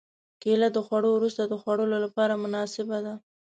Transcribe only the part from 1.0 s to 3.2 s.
وروسته د خوړلو لپاره مناسبه ده.